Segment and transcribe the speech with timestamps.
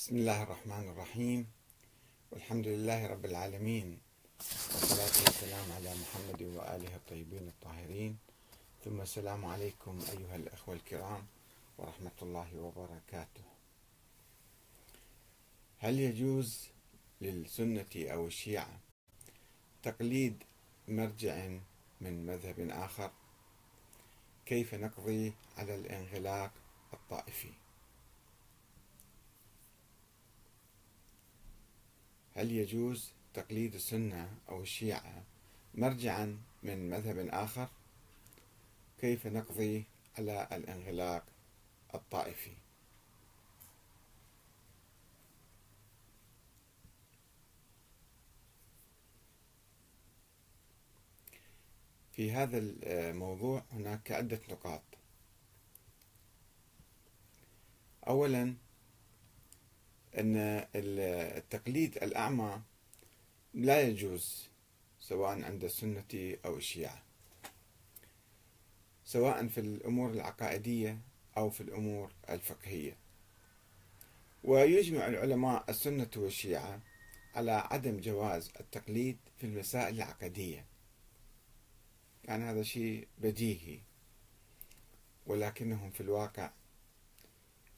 [0.00, 1.46] بسم الله الرحمن الرحيم.
[2.32, 4.00] والحمد لله رب العالمين.
[4.72, 8.18] والصلاة والسلام على محمد وآله الطيبين الطاهرين.
[8.84, 11.26] ثم السلام عليكم أيها الأخوة الكرام
[11.78, 13.44] ورحمة الله وبركاته.
[15.78, 16.68] هل يجوز
[17.20, 18.80] للسنة أو الشيعة
[19.82, 20.44] تقليد
[20.88, 21.60] مرجع
[22.00, 23.10] من مذهب آخر؟
[24.46, 26.52] كيف نقضي على الانغلاق
[26.92, 27.52] الطائفي؟
[32.34, 35.22] هل يجوز تقليد السنة أو الشيعة
[35.74, 37.68] مرجعا من مذهب آخر؟
[39.00, 39.84] كيف نقضي
[40.18, 41.24] على الانغلاق
[41.94, 42.52] الطائفي؟
[52.12, 54.82] في هذا الموضوع هناك عدة نقاط.
[58.08, 58.54] أولا
[60.18, 60.36] أن
[60.74, 62.60] التقليد الأعمى
[63.54, 64.48] لا يجوز
[65.00, 67.02] سواء عند السنة أو الشيعة.
[69.04, 70.98] سواء في الأمور العقائدية
[71.36, 72.96] أو في الأمور الفقهية.
[74.44, 76.80] ويجمع العلماء السنة والشيعة
[77.34, 80.64] على عدم جواز التقليد في المسائل العقدية.
[82.24, 83.78] يعني هذا شيء بديهي
[85.26, 86.50] ولكنهم في الواقع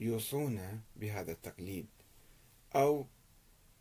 [0.01, 1.87] يوصون بهذا التقليد.
[2.77, 3.07] أو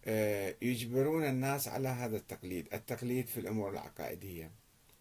[0.05, 4.51] آه، يجبرون الناس على هذا التقليد التقليد في الأمور العقائدية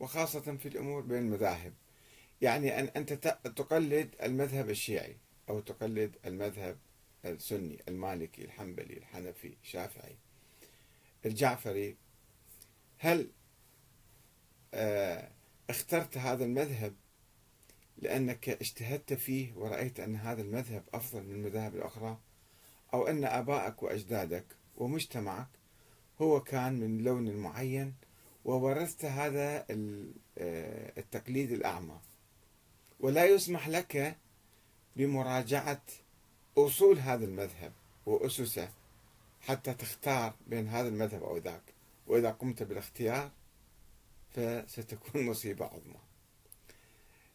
[0.00, 1.72] وخاصة في الأمور بين المذاهب.
[2.40, 3.12] يعني أن أنت
[3.56, 5.16] تقلد المذهب الشيعي
[5.48, 6.78] أو تقلد المذهب
[7.24, 10.16] السني المالكي الحنبلي الحنفي الشافعي
[11.26, 11.96] الجعفري.
[12.98, 13.30] هل
[14.74, 15.30] آه،
[15.70, 16.94] اخترت هذا المذهب
[17.98, 22.18] لأنك اجتهدت فيه ورأيت أن هذا المذهب أفضل من المذاهب الأخرى؟
[22.94, 24.44] أو أن آبائك وأجدادك
[24.76, 25.48] ومجتمعك
[26.22, 27.94] هو كان من لون معين
[28.44, 29.66] وورثت هذا
[30.38, 32.00] آه، التقليد الأعمى.
[33.00, 34.16] ولا يسمح لك
[34.96, 35.82] بمراجعة
[36.58, 37.72] أصول هذا المذهب
[38.06, 38.68] وأسسه
[39.40, 41.62] حتى تختار بين هذا المذهب أو ذاك.
[42.06, 43.30] وإذا قمت بالاختيار
[44.30, 46.00] فستكون مصيبة عظمى.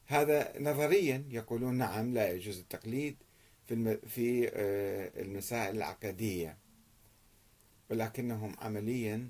[0.08, 3.16] هذا نظريا يقولون نعم لا يجوز التقليد.
[3.68, 6.58] في في آه، المسائل العقدية.
[7.90, 9.30] ولكنهم عمليا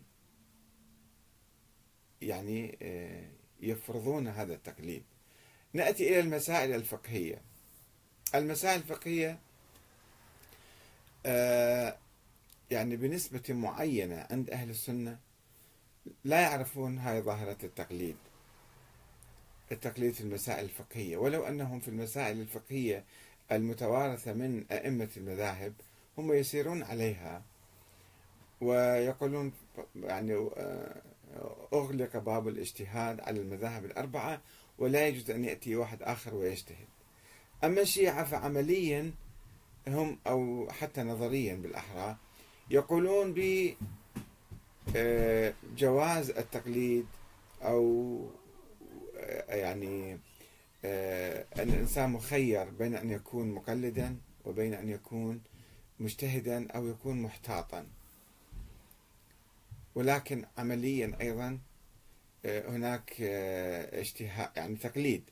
[2.22, 3.30] يعني آه،
[3.60, 5.04] يفرضون هذا التقليد.
[5.74, 7.42] نأتي إلى المسائل الفقهية.
[8.36, 9.40] المسائل الفقهية
[11.26, 11.98] آه،
[12.72, 15.20] يعني بنسبة معينة عند أهل السنة
[16.24, 18.16] لا يعرفون هاي ظاهرة التقليد
[19.72, 21.18] التقليد في المسائل الفقهية.
[21.18, 23.04] ولو أنهم في المسائل الفقهية
[23.52, 25.74] المتوارثة من أئمة المذاهب
[26.18, 27.42] هم يسيرون عليها
[28.62, 29.52] ويقولون
[29.96, 31.02] يعني آه،
[31.74, 34.42] أغلق باب الاجتهاد على المذاهب الأربعة
[34.78, 36.88] ولا يجوز أن يأتي واحد آخر ويجتهد.
[37.64, 39.12] أما الشيعة فعمليا
[39.88, 42.18] هم أو حتى نظريا بالأحرى
[42.70, 43.76] يقولون بجواز
[46.32, 47.06] آه، التقليد
[47.62, 48.20] أو
[49.18, 50.18] آه، يعني
[50.84, 55.42] الإنسان مخير بين أن يكون مقلدا وبين أن يكون
[56.00, 57.88] مجتهدا أو يكون محتاطا.
[59.96, 61.60] ولكن عمليا أيضا
[62.46, 65.30] آه، هناك آه، اشتهاء يعني تقليد.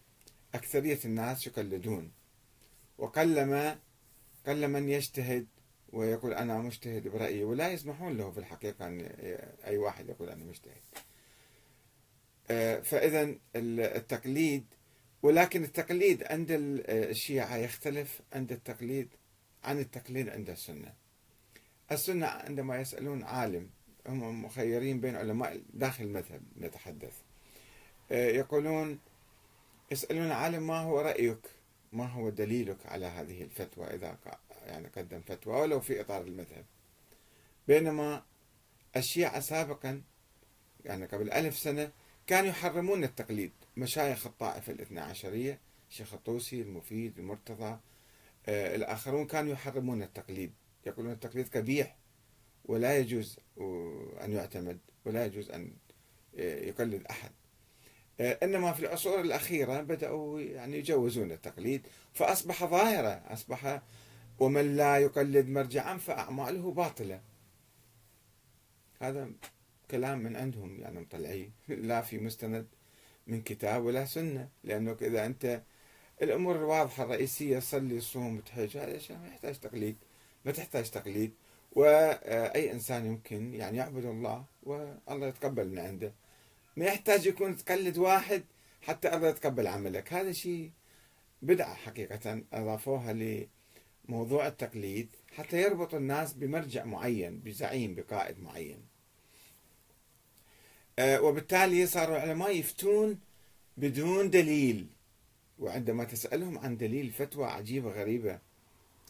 [0.56, 2.12] أكثرية الناس يقلدون.
[2.98, 3.80] وقلما
[4.48, 5.48] قل من يجتهد
[5.94, 9.02] ويقول أنا مجتهد برأيي ولا يسمحون له في الحقيقة أن
[9.66, 10.82] أي واحد يقول أنا مجتهد.
[12.84, 14.66] فإذا التقليد
[15.24, 16.48] ولكن التقليد عند
[16.90, 19.08] الشيعة يختلف عند التقليد
[19.64, 20.94] عن التقليد عند السنة.
[21.92, 23.70] السنة عندما يسألون عالم
[24.08, 27.14] هم مخيرين بين علماء داخل المذهب نتحدث.
[28.12, 29.00] آه، يقولون
[29.92, 31.50] يسألون عالم ما هو رأيك؟
[31.94, 34.18] ما هو دليلك على هذه الفتوى؟ إذا
[34.66, 36.66] يعني قدم فتوى ولو في إطار المذهب.
[37.68, 38.24] بينما
[38.96, 40.02] الشيعة سابقا
[40.86, 41.92] يعني قبل ألف سنة
[42.28, 43.52] كانوا يحرمون التقليد.
[43.78, 45.60] مشايخ الطائفة الاثنى عشرية
[45.90, 47.80] الشيخ الطوسي المفيد المرتضى
[48.48, 50.54] آه الآخرون كانوا يحرمون التقليد.
[50.86, 51.98] يقولون التقليد قبيح
[52.66, 53.40] ولا يجوز
[54.24, 55.74] أن يعتمد ولا يجوز أن
[56.38, 57.32] آه، يقلد أحد.
[58.20, 63.82] آه إنما في العصور الأخيرة بدأوا يعني يجوزون التقليد فأصبح ظاهرة أصبح
[64.40, 67.22] ومن لا يقلد مرجعا فأعماله باطلة.
[69.02, 69.32] هذا
[69.92, 71.52] كلام من عندهم يعني مطلعين.
[71.90, 72.68] لا في مستند
[73.28, 75.62] من كتاب ولا سنة لأنه إذا أنت
[76.22, 79.98] الأمور الواضحة الرئيسية صلي صوم تحج هذا ما يحتاج تقليد
[80.46, 81.34] ما تحتاج تقليد.
[81.72, 86.14] وأي إنسان يمكن يعني يعبد الله والله يتقبل من عنده.
[86.78, 88.44] ما يحتاج يكون تقلد واحد
[88.82, 90.14] حتى الله يتقبل عملك.
[90.14, 90.72] هذا شيء
[91.42, 93.48] بدعة حقيقة أضافوها
[94.08, 98.93] لموضوع التقليد حتى يربط الناس بمرجع معين بزعيم بقائد معين.
[101.00, 103.20] وبالتالي صاروا العلماء يفتون
[103.78, 104.88] بدون دليل.
[105.60, 108.40] وعندما تسألهم عن دليل فتوى عجيبة غريبة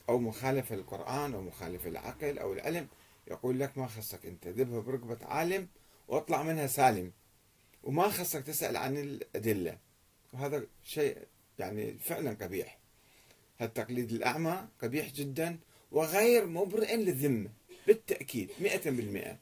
[0.09, 2.87] أو مخالفة للقرآن أو مخالفة للعقل أو العلم
[3.27, 5.67] يقول لك ما خصك أنت ذبها بركبة عالم
[6.07, 7.11] واطلع منها سالم.
[7.83, 9.77] وما خصك تسأل عن الأدلة.
[10.33, 11.17] وهذا شيء
[11.59, 12.79] يعني فعلا قبيح.
[13.61, 15.59] التقليد الأعمى قبيح جدا
[15.91, 17.49] وغير مبرئ للذمة
[17.87, 19.37] بالتأكيد مئة بالمئة.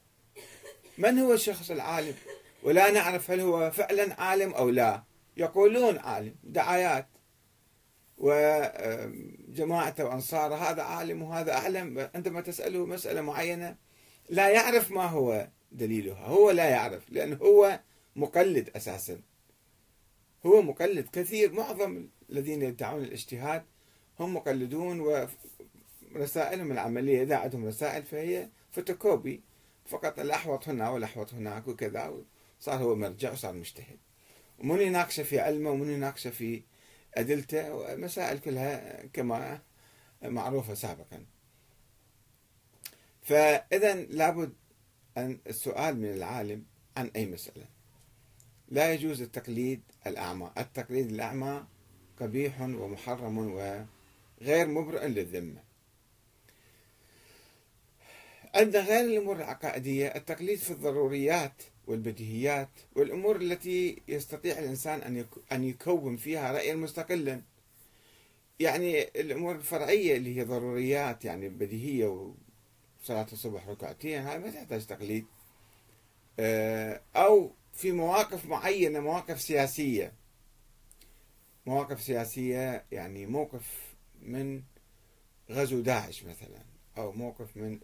[0.97, 2.13] من هو الشخص العالم؟
[2.63, 5.03] ولا نعرف هل هو فعلا عالم أو لا.
[5.37, 7.07] يقولون عالم دعايات
[8.17, 12.09] وجماعته وأنصاره هذا عالم وهذا أعلم.
[12.15, 13.75] عندما تسأله مسألة معينة
[14.29, 16.25] لا يعرف ما هو دليلها.
[16.25, 17.79] هو لا يعرف لأنه هو
[18.15, 19.21] مقلد أساسا.
[20.45, 21.53] هو مقلد كثير.
[21.53, 23.63] معظم الذين يدعون الاجتهاد
[24.19, 25.27] هم مقلدون
[26.15, 29.41] ورسائلهم العملية إذا عندهم رسائل فهي فوتوكوبي.
[29.85, 32.23] فقط الأحوط هنا والأحوط هناك وكذا
[32.59, 33.99] صار هو مرجع وصار مجتهد.
[34.59, 36.63] ومن يناقشه في علمه ومن يناقشه في
[37.13, 39.61] أدلته ومسائل كلها كما
[40.21, 41.25] معروفة سابقا.
[43.21, 44.53] فإذا لابد
[45.17, 46.65] أن السؤال من العالم
[46.97, 47.65] عن أي مسألة.
[48.67, 50.51] لا يجوز التقليد الأعمى.
[50.57, 51.65] التقليد الأعمى
[52.19, 55.70] قبيح ومحرم وغير مبرئ للذمة.
[58.55, 66.51] عندنا غير الأمور العقائدية التقليد في الضروريات والبديهيات والأمور التي يستطيع الإنسان أن يكون فيها
[66.51, 67.41] رأيا مستقلا.
[68.59, 72.33] يعني الأمور الفرعية اللي هي ضروريات يعني بديهية
[73.01, 75.25] وصلاة الصبح ركعتين هاي ما تحتاج تقليد.
[76.39, 80.13] آه، أو في مواقف معينة مواقف سياسية.
[81.65, 84.61] مواقف سياسية يعني موقف من
[85.51, 86.63] غزو داعش مثلا
[86.97, 87.79] أو موقف من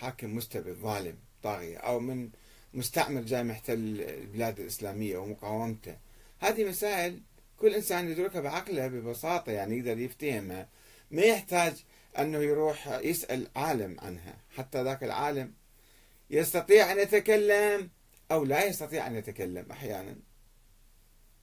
[0.00, 2.30] حاكم مستبد ظالم طاغية أو من
[2.74, 5.96] مستعمر جاي محتل البلاد الإسلامية ومقاومته.
[6.38, 7.20] هذه مسائل
[7.56, 10.68] كل إنسان يدركها بعقله ببساطة يعني يقدر يفتهمها.
[11.10, 11.84] ما يحتاج
[12.18, 14.36] أنه يروح يسأل عالم عنها.
[14.56, 15.52] حتى ذاك العالم
[16.30, 17.90] يستطيع أن يتكلم
[18.30, 20.16] أو لا يستطيع أن يتكلم أحيانا.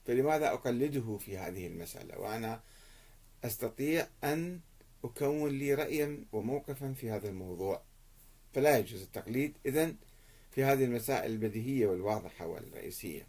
[0.06, 2.60] فلماذا أقلده في هذه المسألة؟ وأنا
[3.44, 4.60] أستطيع أن
[5.04, 7.82] أكون لي رأيا وموقفا في هذا الموضوع.
[8.56, 9.56] فلا يجوز التقليد.
[9.66, 9.96] إذن
[10.50, 13.26] في هذه المسائل البديهية والواضحة والرئيسية.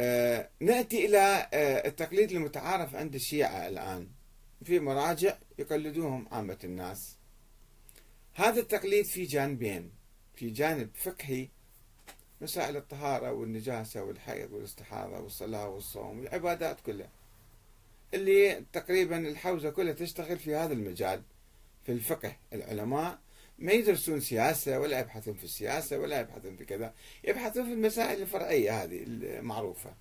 [0.00, 4.08] آه نأتي إلى آه التقليد المتعارف عند الشيعة الآن.
[4.64, 7.16] في مراجع يقلدوهم عامة الناس.
[8.34, 9.90] هذا التقليد في جانبين.
[10.34, 11.48] في جانب فقهي
[12.40, 17.10] مسائل الطهارة والنجاسة والحيض والاستحاضة والصلاة والصوم والعبادات كلها.
[18.14, 21.22] اللي تقريبا الحوزة كلها تشتغل في هذا المجال.
[21.84, 22.36] في الفقه.
[22.52, 23.18] العلماء
[23.58, 26.94] ما يدرسون سياسة ولا يبحثون في السياسة ولا يبحثون في كذا
[27.24, 29.94] يبحثون في المسائل الفرعية هذه المعروفة.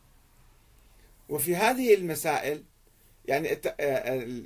[1.29, 2.63] وفي هذه المسائل
[3.25, 3.49] يعني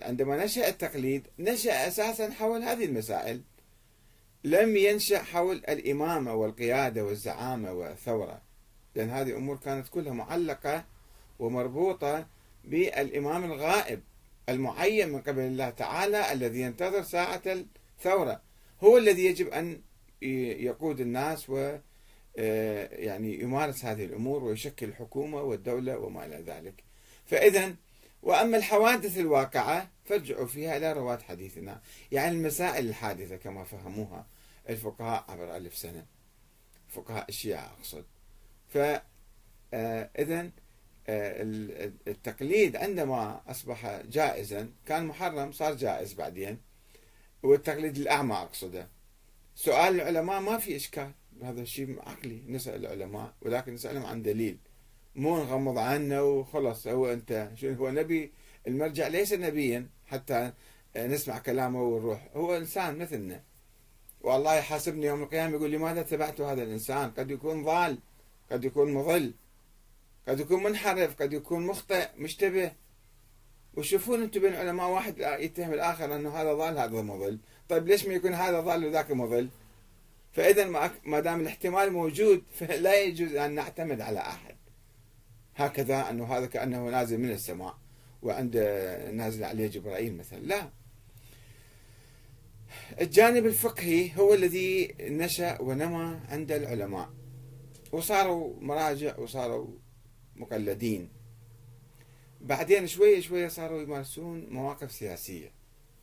[0.02, 3.42] عندما نشأ التقليد نشأ أساسا حول هذه المسائل.
[4.44, 8.42] لم ينشأ حول الإمامة والقيادة والزعامة والثورة
[8.96, 10.86] لأن هذه أمور كانت كلها معلقة
[11.40, 12.28] ومربوطة
[12.64, 14.02] بالإمام الغائب.
[14.50, 18.42] المعين من قبل الله تعالى الذي ينتظر ساعة الثورة.
[18.84, 19.82] هو الذي يجب أن
[20.22, 21.78] يقود الناس و
[22.38, 26.84] آه، يعني يمارس هذه الأمور ويشكل الحكومة والدولة وما إلى ذلك.
[27.26, 27.76] فإذا
[28.24, 31.82] وأما الحوادث الواقعة فارجعوا فيها إلى رواة حديثنا.
[32.12, 34.28] يعني المسائل الحادثة كما فهموها
[34.70, 36.06] الفقهاء عبر ألف سنة.
[36.90, 38.06] فقهاء الشيعة أقصد.
[38.68, 39.02] فإذا
[39.74, 40.50] آه،
[41.10, 46.58] التقليد عندما أصبح جائزا كان محرم صار جائز بعدين.
[47.44, 48.88] والتقليد الأعمى أقصده.
[49.56, 51.12] سؤال العلماء ما في إشكال؟
[51.44, 54.58] هذا الشيء عقلي نسأل العلماء ولكن نسألهم عن دليل.
[55.16, 57.52] مو نغمض عنه وخلص هو أنت.
[57.56, 58.32] شو هو نبي؟
[58.68, 60.52] المرجع ليس نبيا حتى
[60.98, 62.30] نسمع كلامه ونروح.
[62.36, 63.44] هو إنسان مثلنا.
[64.22, 67.98] والله يحاسبني يوم القيامة يقول لماذا اتبعت هذا الإنسان؟ قد يكون ضال
[68.52, 69.34] قد يكون مضل.
[70.28, 72.72] قد يكون منحرف قد يكون مخطئ مشتبه.
[73.78, 77.40] وشوفون أنتم بين العلماء واحد يتهم الآخر أنه هذا ضال هذا مضل
[77.70, 79.50] طيب ليش ما يكون هذا ضال وذاك مضل
[80.32, 84.56] فإذا ما دام الاحتمال موجود فلا يجوز أن نعتمد على أحد.
[85.56, 87.78] هكذا أنه هذا كأنه نازل من السماء
[88.22, 88.58] وعند
[89.14, 90.40] نازل عليه جبرائيل مثلا.
[90.40, 90.70] لا.
[93.02, 97.10] الجانب الفقهي هو الذي نشأ ونمى عند العلماء.
[97.92, 99.68] وصاروا مراجع وصاروا
[100.36, 101.10] مقلدين.
[102.42, 105.52] بعدين شوية شوية صاروا يمارسون مواقف سياسية.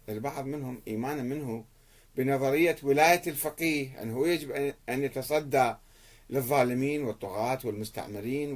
[0.08, 1.64] البعض منهم إيمانا منه
[2.16, 5.74] بنظرية ولاية الفقيه أنه يجب أن يتصدى
[6.30, 8.52] للظالمين والطغاة والمستعمرين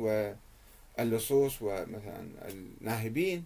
[0.98, 3.44] واللصوص ومثلا الناهبين.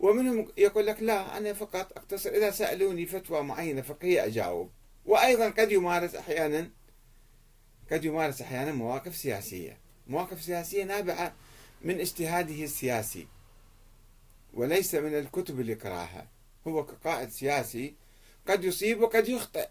[0.00, 2.30] ومنهم يقول لك لا أنا فقط أقتصر.
[2.30, 4.70] إذا سألوني فتوى معينة فقهية أجاوب.
[5.06, 6.70] وأيضا قد يمارس أحيانا
[7.92, 9.78] قد يمارس أحيانا مواقف سياسية.
[10.06, 11.34] مواقف سياسية نابعة
[11.84, 13.28] من اجتهاده السياسي
[14.54, 16.28] وليس من الكتب اللي يقراها.
[16.68, 17.94] هو كقائد سياسي
[18.48, 19.68] قد يصيب وقد يخطئ.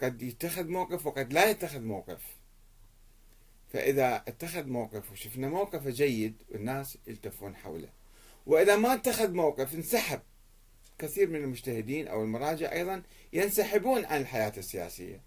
[0.00, 2.22] قد يتخذ موقف وقد لا يتخذ موقف.
[3.72, 7.88] فإذا اتخذ موقف وشفنا موقفه جيد الناس يلتفون حوله.
[8.46, 10.20] وإذا ما اتخذ موقف انسحب.
[10.98, 13.02] كثير من المجتهدين أو المراجع أيضا
[13.32, 15.22] ينسحبون عن الحياة السياسية.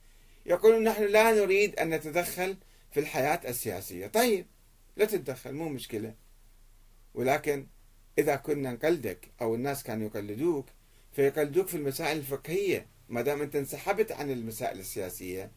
[0.46, 2.58] يقولون نحن لا نريد أن نتدخل
[2.92, 4.08] في الحياة السياسية.
[4.08, 4.46] طيب.
[5.00, 6.14] لا تتدخل مو مشكلة.
[7.14, 7.68] ولكن
[8.18, 10.66] إذا كنا نقلدك أو الناس كانوا يقلدوك
[11.12, 15.52] فيقلدوك في المسائل الفقهية ما دام أنت انسحبت عن المسائل السياسية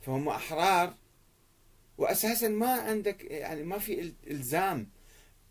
[0.00, 0.94] فهم أحرار.
[1.98, 4.88] وأساسا ما عندك يعني ما في إلزام.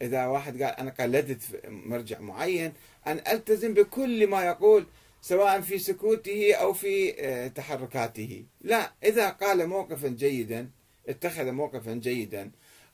[0.01, 2.73] إذا واحد قال أنا قلدت مرجع معين
[3.07, 4.85] أن ألتزم بكل ما يقول
[5.21, 8.45] سواء في سكوته أو في آه، تحركاته.
[8.61, 10.69] لا إذا قال موقفا جيدا
[11.07, 12.51] اتخذ موقفا جيدا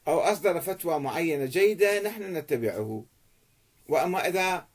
[0.07, 3.05] أو أصدر فتوى معينة جيدة نحن نتبعه.
[3.89, 4.67] وأما إذا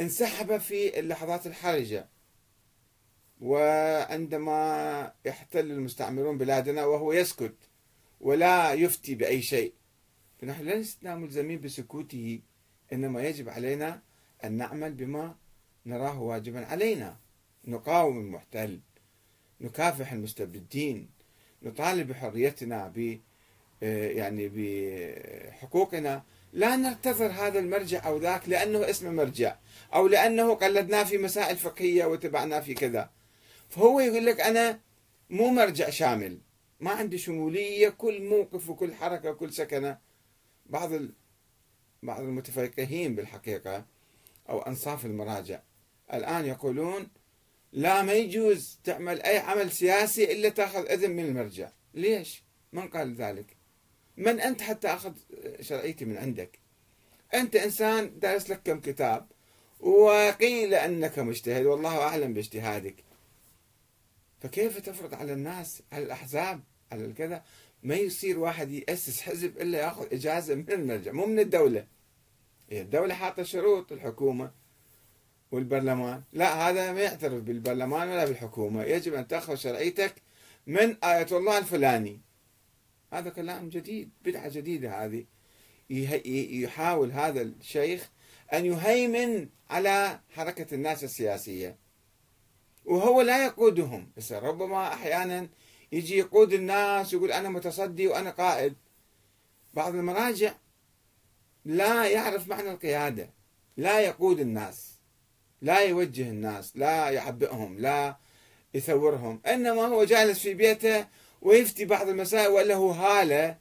[0.00, 2.08] انسحب في اللحظات الحرجة
[3.40, 7.54] وعندما يحتل المستعمرون بلادنا وهو يسكت
[8.20, 9.72] ولا يفتي بأي شيء
[10.40, 12.40] فنحن لسنا ملزمين بسكوته
[12.92, 14.02] إنما يجب علينا
[14.44, 15.36] أن نعمل بما
[15.86, 17.16] نراه واجبا علينا.
[17.64, 18.80] نقاوم المحتل
[19.60, 21.08] نكافح المستبدين
[21.62, 22.88] نطالب بحريتنا
[23.88, 26.22] يعني بحقوقنا
[26.52, 29.56] لا ننتظر هذا المرجع أو ذاك لأنه اسمه مرجع
[29.94, 33.10] أو لأنه قلدناه في مسائل فقهية وتبعناه في كذا
[33.68, 34.80] فهو يقول لك أنا
[35.30, 36.38] مو مرجع شامل
[36.80, 39.98] ما عندي شمولية كل موقف وكل حركة وكل سكنة
[40.66, 40.90] بعض
[42.02, 43.84] بعض المتفقهين بالحقيقة
[44.48, 45.60] أو أنصاف المراجع
[46.12, 47.08] الآن يقولون
[47.72, 53.14] لا ما يجوز تعمل أي عمل سياسي إلا تأخذ إذن من المرجع ليش؟ من قال
[53.14, 53.56] ذلك؟
[54.16, 55.12] من أنت حتى أخذ
[55.60, 56.58] شرعيتي من عندك؟
[57.34, 59.26] أنت إنسان دارس لك كم كتاب
[59.80, 62.94] وقيل أنك مجتهد والله أعلم باجتهادك.
[64.40, 66.60] فكيف تفرض على الناس على الأحزاب
[66.92, 67.42] على الكذا؟
[67.82, 71.86] ما يصير واحد يأسس حزب إلا يأخذ إجازة من المرجع مو من الدولة.
[72.70, 74.50] هي الدولة حاطة شروط الحكومة
[75.52, 76.22] والبرلمان.
[76.32, 78.84] لا هذا ما يعترف بالبرلمان ولا بالحكومة.
[78.84, 80.14] يجب أن تأخذ شرعيتك
[80.66, 82.20] من آية الله الفلاني.
[83.14, 85.24] هذا كلام جديد بدعة جديدة هذه.
[85.90, 88.10] يحاول هذا الشيخ
[88.52, 91.78] أن يهيمن على حركة الناس السياسية.
[92.84, 94.12] وهو لا يقودهم.
[94.16, 95.48] بس ربما أحيانا
[95.92, 98.74] يجي يقود الناس ويقول أنا متصدي وأنا قائد.
[99.74, 100.54] بعض المراجع
[101.64, 103.30] لا يعرف معنى القيادة.
[103.76, 104.98] لا يقود الناس.
[105.62, 106.76] لا يوجه الناس.
[106.76, 107.78] لا يعبئهم.
[107.78, 108.16] لا
[108.74, 109.40] يثورهم.
[109.46, 111.06] إنما هو جالس في بيته
[111.44, 113.58] ويفتي بعض المسائل ولا هو هالة.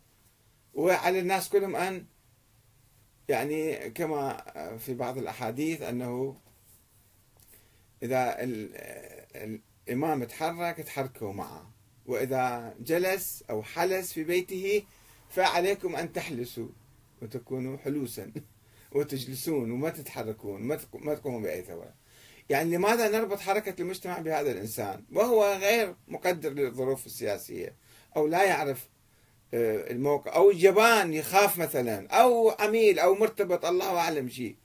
[0.74, 2.06] وعلى الناس كلهم أن
[3.30, 4.44] يعني كما
[4.78, 6.38] في بعض الأحاديث أنه
[8.04, 8.36] إذا
[9.90, 11.72] الإمام تحرك تحركوا معه.
[12.06, 14.84] وإذا جلس أو حلس في بيته
[15.30, 16.70] فعليكم أن تحلسوا
[17.22, 18.32] وتكونوا حلوسا.
[18.96, 20.62] وتجلسون وما تتحركون
[20.94, 21.94] ما تقومون بأي ثورة
[22.50, 27.76] يعني لماذا نربط حركة المجتمع بهذا الإنسان؟ وهو غير مقدر للظروف السياسية
[28.18, 28.90] أو لا يعرف
[29.54, 34.56] آه، الموقع أو جبان يخاف مثلا أو عميل أو مرتبط الله أعلم شيء.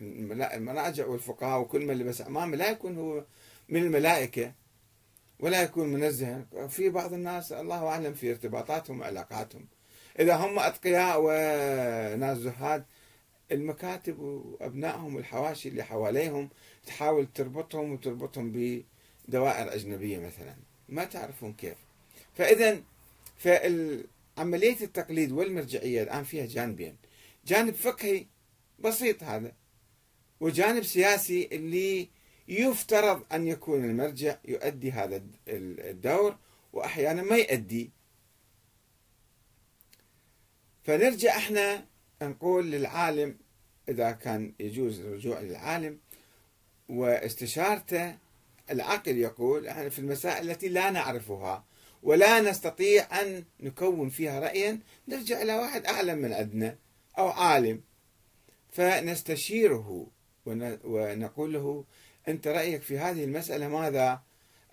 [0.00, 3.24] المراجع والفقهاء وكل من لبس أمامه لا يكون هو
[3.68, 4.52] من الملائكة
[5.40, 9.66] ولا يكون منزها في بعض الناس الله أعلم في ارتباطاتهم وعلاقاتهم.
[10.18, 12.84] إذا هم أتقياء وناس زهاد
[13.52, 16.50] المكاتب وأبنائهم والحواشي اللي حواليهم
[16.86, 20.56] تحاول تربطهم وتربطهم بدوائر أجنبية مثلا.
[20.88, 21.78] ما تعرفون كيف.
[22.34, 22.82] فإذا
[23.36, 26.96] فعملية التقليد والمرجعية الآن فيها جانبين.
[27.46, 28.26] جانب فقهي
[28.78, 29.52] بسيط هذا
[30.40, 32.08] وجانب سياسي اللي
[32.48, 36.36] يفترض أن يكون المرجع يؤدي هذا الدور
[36.72, 37.90] وأحيانا ما يؤدي.
[40.84, 41.86] فنرجع إحنا
[42.22, 43.36] نقول للعالم
[43.88, 45.98] إذا كان يجوز الرجوع للعالم
[46.88, 48.16] واستشارته
[48.70, 51.64] العقل يقول إحنا في المسائل التي لا نعرفها
[52.02, 56.76] ولا نستطيع أن نكون فيها رايا نرجع إلى واحد أعلم من عندنا
[57.18, 57.80] أو عالم
[58.70, 60.06] فنستشيره
[60.46, 61.84] ونقول له
[62.28, 64.22] أنت رأيك في هذه المسألة ماذا؟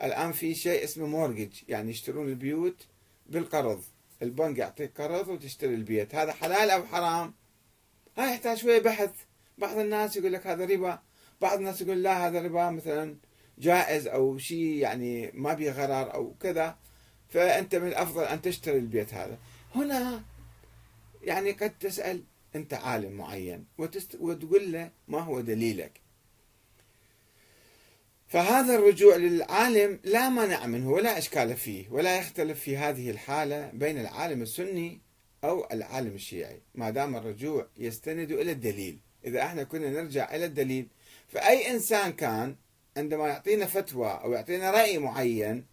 [0.03, 2.88] الآن في شيء اسمه مورجج يعني يشترون البيوت
[3.25, 3.83] بالقرض
[4.22, 6.16] البنك يعطيك قرض وتشتري البيت.
[6.16, 7.34] هذا حلال أو حرام؟
[8.18, 9.12] هاي يحتاج شوية بحث.
[9.58, 11.01] بعض الناس يقول لك هذا ربا.
[11.42, 13.18] بعض الناس يقول لا هذا ربا مثلا
[13.58, 16.78] جائز أو شيء يعني ما به غرار أو كذا.
[17.30, 19.38] فأنت من الأفضل أن تشتري البيت هذا.
[19.75, 20.24] هنا
[21.22, 22.24] يعني قد تسأل
[22.56, 23.66] أنت عالم معين
[24.20, 26.00] وتقول له ما هو دليلك.
[28.31, 33.97] فهذا الرجوع للعالم لا مانع منه ولا إشكال فيه ولا يختلف في هذه الحالة بين
[34.00, 35.01] العالم السني
[35.43, 36.61] أو العالم الشيعي.
[36.75, 39.00] ما دام الرجوع يستند إلى الدليل.
[39.25, 40.88] إذا إحنا كنا نرجع إلى الدليل
[41.27, 42.55] فأي إنسان كان
[42.97, 45.65] عندما يعطينا فتوى أو يعطينا رأي معين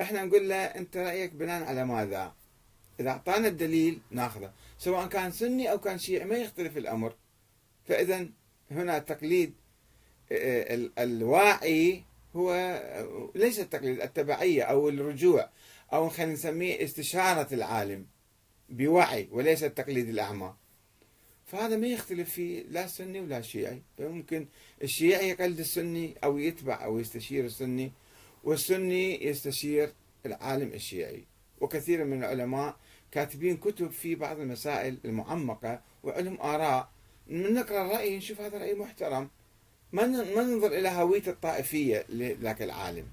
[0.00, 2.34] إحنا نقول له أنت رأيك بناء على ماذا؟
[3.00, 4.52] إذا أعطانا الدليل ناخذه.
[4.78, 7.14] سواء كان سني أو كان شيعي ما يختلف الأمر.
[7.84, 8.28] فاذا
[8.70, 9.54] هنا تقليد
[10.98, 12.02] الواعي
[12.36, 12.50] هو
[13.34, 15.50] ليس التقليد التبعية أو الرجوع
[15.92, 18.06] أو خلينا نسميه استشارة العالم
[18.68, 20.54] بوعي وليس التقليد الأعمى.
[21.46, 23.82] فهذا ما يختلف فيه لا سني ولا شيعي.
[23.98, 24.46] فممكن
[24.82, 27.92] الشيعي يقلد السني أو يتبع أو يستشير السني
[28.44, 29.92] والسني يستشير
[30.26, 31.24] العالم الشيعي.
[31.60, 32.76] وكثير من العلماء
[33.12, 36.90] كاتبين كتب في بعض المسائل المعمقة وعلم آراء.
[37.26, 39.30] من نقرأ الرأي نشوف هذا رأي محترم.
[39.94, 43.06] ما ننظر إلى هوية الطائفية لذاك العالم.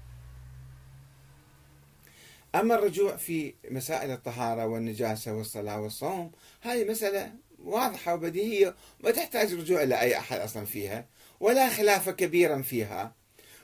[2.54, 7.32] أما الرجوع في مسائل الطهارة والنجاسة والصلاة والصوم هذه مسألة
[7.64, 11.06] واضحة وبديهية ما تحتاج رجوع إلى أي أحد أصلا فيها
[11.40, 13.14] ولا خلاف كبيرا فيها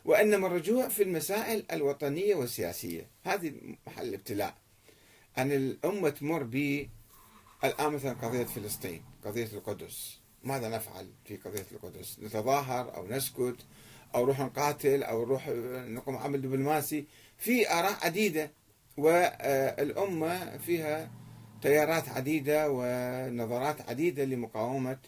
[0.04, 3.06] وإنما الرجوع في المسائل الوطنية والسياسية.
[3.24, 3.52] هذه
[3.86, 4.54] محل ابتلاء.
[5.38, 6.88] أن الأمة تمر ب
[7.64, 10.17] الآن مثلا قضية فلسطين قضية القدس.
[10.44, 13.56] ماذا نفعل في قضية القدس؟ نتظاهر أو نسكت
[14.14, 15.48] أو نروح نقاتل أو نروح
[15.88, 17.04] نقوم عمل دبلوماسي؟
[17.38, 18.50] في آراء عديدة
[18.96, 21.10] والأمة فيها
[21.62, 24.98] تيارات عديدة ونظرات عديدة لمقاومة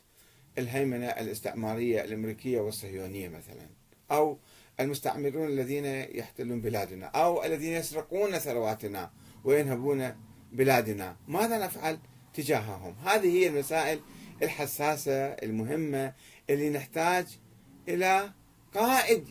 [0.58, 3.66] الهيمنة الاستعمارية الأمريكية والصهيونية مثلا
[4.10, 4.38] أو
[4.80, 5.84] المستعمرون الذين
[6.18, 9.10] يحتلون بلادنا أو الذين يسرقون ثرواتنا
[9.44, 10.16] وينهبون
[10.52, 11.16] بلادنا.
[11.28, 11.98] ماذا نفعل
[12.34, 14.00] تجاههم؟ هذه هي المسائل
[14.42, 16.14] الحساسة المهمة
[16.50, 17.26] اللي نحتاج
[17.88, 18.32] إلى
[18.74, 19.28] قائد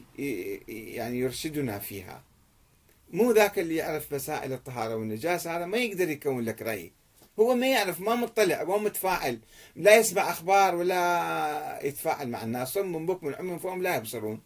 [0.67, 2.23] يعني يرشدنا فيها.
[3.11, 6.91] مو ذاك اللي يعرف مسائل الطهارة والنجاسة هذا ما يقدر يكون لك رأي.
[7.39, 9.39] هو ما يعرف ما مطلع ما متفاعل
[9.75, 12.73] لا يسمع أخبار ولا يتفاعل مع الناس.
[12.73, 14.41] صم بكم عمي فهم لا يبصرون.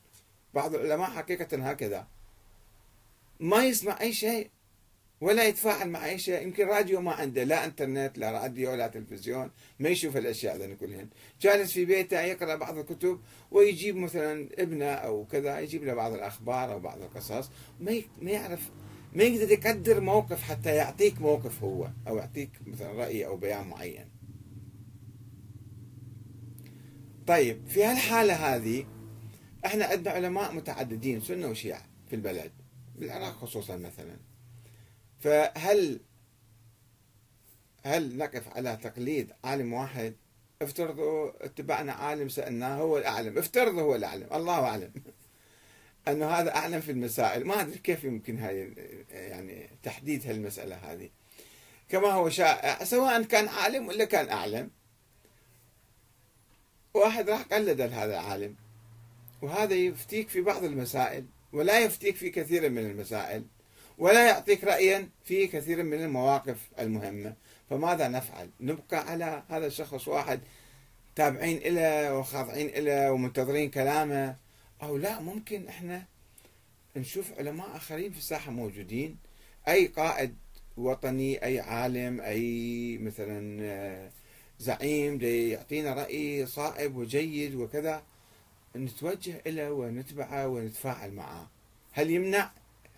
[0.54, 2.08] بعض العلماء حقيقة هكذا.
[3.40, 4.50] ما يسمع أي شيء.
[5.24, 6.42] ولا يتفاعل مع أي شيء.
[6.42, 11.08] يمكن راديو ما عنده لا إنترنت لا راديو لا تلفزيون ما يشوف الأشياء ذي كلهن.
[11.42, 13.20] جالس في بيته يقرأ بعض الكتب
[13.52, 17.50] ويجيب مثلا ابنه أو كذا يجيب له بعض الأخبار أو بعض القصص.
[17.80, 18.70] ما ما يعرف
[19.14, 24.10] ما يقدر يقدر موقف حتى يعطيك موقف هو أو يعطيك مثلا رأي أو بيان معين.
[27.28, 28.86] طيب في هالحالة هذه
[29.66, 32.52] إحنا عندنا علماء متعددين سنة وشيعة في البلد
[32.96, 34.33] بالعراق خصوصا مثلا.
[35.24, 36.00] فهل
[37.84, 40.16] هل نقف على تقليد عالم واحد؟
[40.62, 43.38] افترضوا اتبعنا عالم سألناه هو الأعلم.
[43.38, 44.28] افترضوا هو الأعلم.
[44.34, 44.92] الله أعلم.
[46.08, 47.46] أنه هذا أعلم في المسائل.
[47.46, 48.74] ما أدري كيف يمكن هاي
[49.12, 51.10] يعني تحديد هالمسألة هذه.
[51.90, 54.70] كما هو شائع سواء كان عالم ولا كان أعلم
[56.94, 58.56] واحد راح قلد هذا العالم.
[59.42, 63.44] وهذا يفتيك في بعض المسائل ولا يفتيك في كثير من المسائل.
[63.98, 67.36] ولا يعطيك رأيا في كثير من المواقف المهمة.
[67.70, 70.40] فماذا نفعل؟ نبقى على هذا الشخص واحد
[71.16, 74.36] تابعين له وخاضعين له ومنتظرين كلامه.
[74.84, 76.06] أو لا ممكن إحنا
[76.96, 79.18] نشوف علماء آخرين في الساحة موجودين.
[79.68, 80.36] أي قائد
[80.78, 84.10] وطني أي عالم أي مثلا آه،
[84.60, 88.04] زعيم يعطينا رأي صائب وجيد وكذا
[88.76, 91.50] نتوجه إليه ونتبعه ونتفاعل معه.
[91.92, 92.52] هل يمنع؟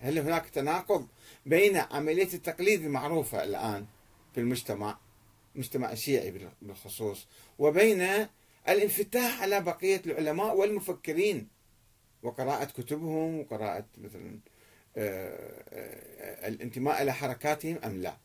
[0.06, 1.08] هل هناك تناقض
[1.46, 3.86] بين عملية التقليد المعروفة الآن
[4.34, 4.98] في المجتمع
[5.56, 7.28] المجتمع الشيعي بالخصوص
[7.60, 8.28] وبين
[8.70, 11.48] الانفتاح على بقية العلماء والمفكرين؟
[12.24, 14.40] وقراءة كتبهم وقراءة مثلا
[14.98, 18.18] آه، آه، الانتماء إلى حركاتهم أم لا؟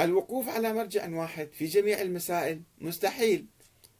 [0.00, 3.46] الوقوف على مرجع واحد في جميع المسائل مستحيل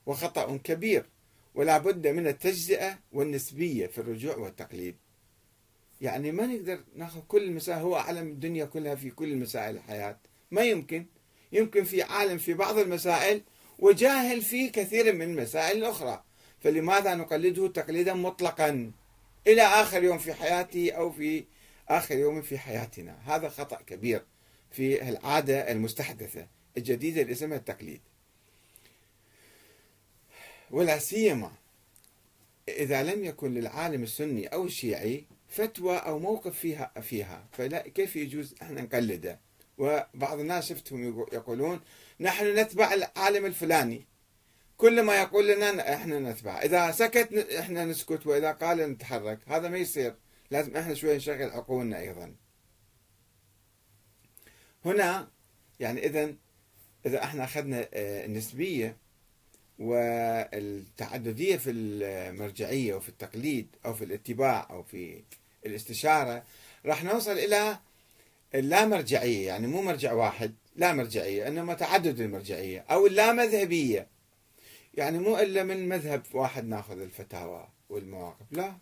[0.07, 1.07] وخطأ كبير
[1.55, 4.97] ولا بد من التجزئة والنسبية في الرجوع والتقليد.
[6.03, 10.19] يعني ما نقدر ناخذ كل المسائل هو أعلم الدنيا كلها في كل مسائل الحياة.
[10.51, 11.07] ما يمكن.
[11.53, 13.43] يمكن في عالم في بعض المسائل
[13.79, 16.25] وجاهل في كثير من المسائل الأخرى.
[16.61, 18.93] فلماذا نقلده تقليدا مطلقا؟
[19.47, 21.45] إلى آخر يوم في حياته أو في
[21.89, 23.19] آخر يوم في حياتنا.
[23.25, 24.25] هذا خطأ كبير
[24.71, 28.01] في العادة المستحدثة الجديدة اللي اسمها التقليد.
[30.71, 31.53] ولا سيما
[32.69, 37.49] إذا لم يكن للعالم السني أو الشيعي فتوى أو موقف فيها فيها.
[37.53, 39.41] فلا كيف يجوز إحنا نقلده؟
[39.79, 41.81] وبعض الناس شفتهم يقولون
[42.21, 44.07] نحن نتبع العالم الفلاني.
[44.77, 46.63] كل ما يقول لنا إحنا نتبع.
[46.63, 49.39] إذا سكت إحنا نسكت وإذا قال نتحرك.
[49.47, 50.15] هذا ما يصير.
[50.51, 52.35] لازم إحنا شوي نشغل عقولنا أيضا.
[54.85, 55.31] هنا
[55.81, 56.35] يعني اذا
[57.07, 58.97] إذا إحنا أخذنا آه، النسبية
[59.79, 65.23] والتعددية في المرجعية وفي التقليد أو في الاتباع أو في
[65.67, 66.43] الاستشارة
[66.87, 67.79] راح نوصل إلى
[68.55, 74.07] اللامرجعية يعني مو مرجع واحد لا مرجعية إنما تعدد المرجعية أو اللامذهبية.
[74.95, 78.77] يعني مو إلا من مذهب واحد ناخذ الفتاوى والمواقف لا.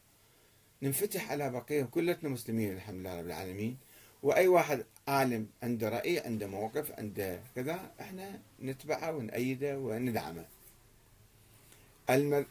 [0.83, 3.79] ننفتح على بقية كلتنا مسلمين الحمد لله رب العالمين.
[4.23, 10.45] وأي واحد عالم عنده رأي عنده موقف عنده كذا إحنا نتبعه ونأيده وندعمه.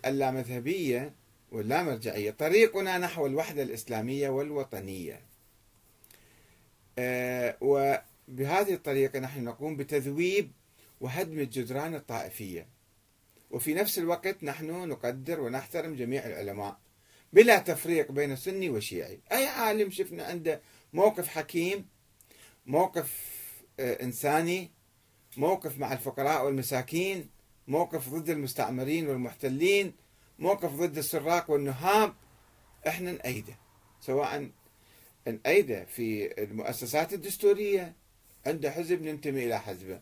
[0.05, 1.13] اللامذهبية
[1.51, 5.21] واللامرجعيه طريقنا نحو الوحدة الإسلامية والوطنية.
[6.99, 10.51] آه، وبهذه الطريقة نحن نقوم بتذويب
[11.01, 12.67] وهدم الجدران الطائفية.
[13.51, 16.79] وفي نفس الوقت نحن نقدر ونحترم جميع العلماء
[17.33, 19.19] بلا تفريق بين سني وشيعي.
[19.31, 20.61] أي عالم شفنا عنده
[20.93, 21.85] موقف حكيم
[22.65, 23.39] موقف
[23.79, 24.71] آه، إنساني
[25.37, 27.29] موقف مع الفقراء والمساكين
[27.67, 29.93] موقف ضد المستعمرين والمحتلين
[30.39, 32.13] موقف ضد السراق والنهاب
[32.87, 33.53] إحنا نأيده
[34.01, 34.49] سواء
[35.45, 37.95] نأيده في المؤسسات الدستورية
[38.45, 40.01] عنده حزب ننتمي إلى حزبه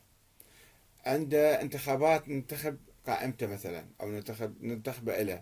[1.06, 5.41] عنده انتخابات ننتخب قائمته مثلا أو ننتخب ننتخبه له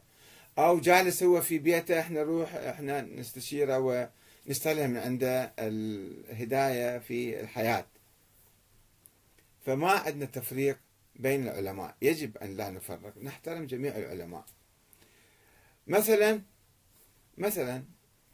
[0.58, 4.10] أو جالس هو في بيته إحنا نروح إحنا نستشيره
[4.48, 7.86] ونستلهم من عنده الهداية في الحياة.
[9.66, 10.80] فما عندنا تفريق
[11.16, 14.46] بين العلماء يجب أن لا نفرق نحترم جميع العلماء.
[15.88, 16.42] مثلا
[17.38, 17.84] مثلا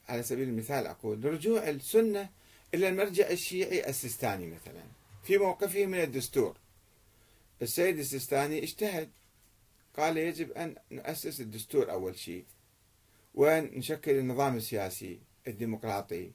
[0.07, 2.29] على سبيل المثال أقول رجوع السنة
[2.73, 4.83] إلى المرجع الشيعي السيستاني مثلا
[5.23, 6.57] في موقفه من الدستور.
[7.61, 9.09] السيد السيستاني اجتهد
[9.97, 12.45] قال يجب أن نؤسس الدستور أول شيء
[13.33, 16.31] ونشكل النظام السياسي الديمقراطي.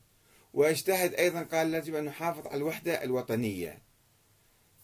[0.52, 3.83] واجتهد أيضا قال يجب أن نحافظ على الوحدة الوطنية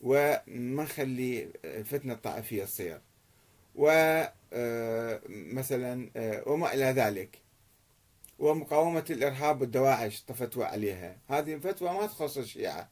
[0.00, 3.00] وما نخلي الفتنة الطائفية تصير.
[3.74, 4.32] ومثلا
[6.16, 7.38] آه، آه، وما إلى ذلك.
[8.38, 11.18] ومقاومة الإرهاب والدواعش فتوى عليها.
[11.28, 12.90] هذه الفتوى ما تخص الشيعة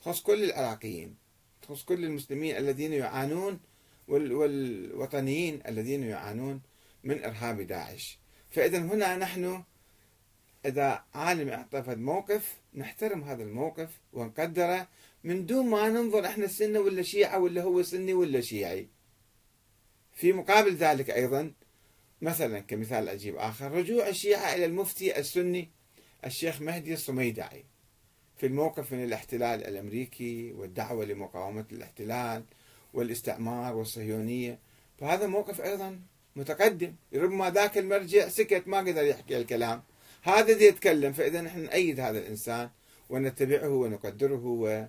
[0.00, 1.16] تخص كل العراقيين
[1.62, 3.60] تخص كل المسلمين الذين يعانون
[4.08, 6.60] والوطنيين الذين يعانون
[7.04, 8.18] من إرهاب داعش.
[8.50, 9.62] فإذا هنا نحن
[10.66, 14.88] إذا عالم اعتقد موقف نحترم هذا الموقف ونقدره
[15.24, 18.88] من دون ما ننظر إحنا سنة ولا شيعة ولا هو سني ولا شيعي.
[20.18, 21.52] في مقابل ذلك أيضا
[22.22, 25.68] مثلا كمثال عجيب آخر رجوع الشيعة إلى المفتي السني
[26.24, 27.64] الشيخ مهدي الصميدعي
[28.36, 32.44] في الموقف من الاحتلال الأمريكي والدعوة لمقاومة الاحتلال
[32.94, 34.58] والاستعمار والصهيونية.
[34.98, 36.00] فهذا موقف أيضا
[36.36, 36.94] متقدم.
[37.14, 39.82] ربما ذاك المرجع سكت ما قدر يحكي الكلام.
[40.22, 42.70] هذا دي يتكلم فإذا نحن نأيد هذا الإنسان
[43.10, 44.88] ونتبعه ونقدره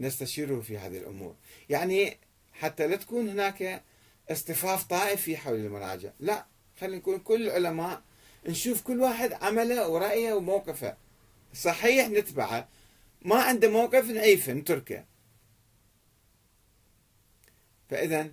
[0.00, 1.34] ونستشيره في هذه الأمور.
[1.68, 2.16] يعني
[2.52, 3.82] حتى لا تكون هناك
[4.30, 6.10] اصطفاف طائفي حول المراجع.
[6.20, 6.46] لا
[6.80, 8.02] خلينا نكون كل العلماء
[8.46, 10.96] نشوف كل واحد عمله ورأيه وموقفه.
[11.54, 12.68] صحيح نتبعه.
[13.22, 15.04] ما عنده موقف نعيفه نتركه.
[17.88, 18.32] فإذا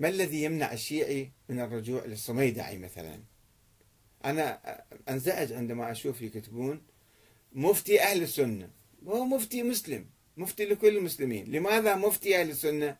[0.00, 3.22] ما الذي يمنع الشيعي من الرجوع للصميدعي مثلا؟
[4.24, 4.60] أنا
[5.08, 6.82] أنزعج عندما أشوف يكتبون
[7.52, 8.70] مفتي أهل السنة
[9.02, 10.06] وهو مفتي مسلم.
[10.36, 11.52] مفتي لكل المسلمين.
[11.52, 12.96] لماذا مفتي أهل السنة؟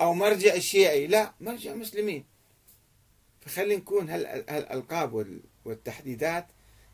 [0.00, 2.24] أو مرجع الشيعي؟ لا مرجع مسلمين.
[3.40, 6.46] فخلي نكون هالألقاب والتحديدات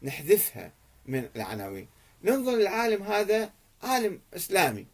[0.02, 0.72] نحذفها
[1.06, 1.88] من العناوين.
[2.24, 3.52] ننظر للعالم هذا
[3.82, 4.86] عالم إسلامي.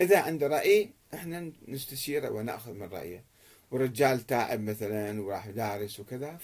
[0.00, 3.24] إذا عنده رأي إحنا نستشيره ونأخذ من رأيه.
[3.70, 6.38] ورجال تعب مثلا وراح دارس وكذا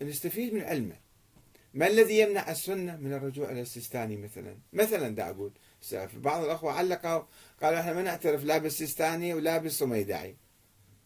[0.00, 0.96] فنستفيد من علمه.
[1.74, 4.56] ما الذي يمنع السنة؟ من الرجوع إلى السيستاني مثلا.
[4.72, 5.52] مثلا دا أقول
[6.14, 7.22] بعض الأخوة علقوا
[7.62, 10.36] قالوا إحنا ما نعترف لا بالسيستاني ولا بالصميدعي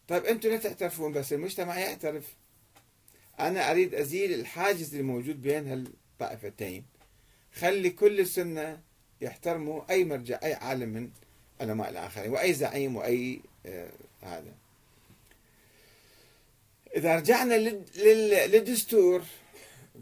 [0.07, 2.35] طيب أنتم لا تعترفون بس؟ المجتمع يعترف.
[3.39, 6.85] أنا أريد أزيل الحاجز الموجود بين هالطائفتين.
[7.53, 8.81] خلي كل السنة
[9.21, 11.09] يحترموا أي مرجع أي عالم من
[11.61, 14.53] علماء الآخرين وأي زعيم وأي آه هذا.
[16.95, 17.53] إذا رجعنا
[18.47, 19.23] للدستور